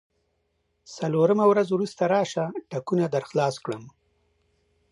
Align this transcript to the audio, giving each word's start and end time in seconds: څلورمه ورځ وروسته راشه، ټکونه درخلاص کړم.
څلورمه 0.95 1.45
ورځ 1.51 1.67
وروسته 1.71 2.03
راشه، 2.13 2.45
ټکونه 2.69 3.05
درخلاص 3.15 3.55
کړم. 3.65 3.83